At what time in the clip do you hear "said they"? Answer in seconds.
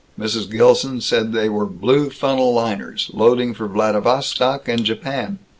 0.99-1.47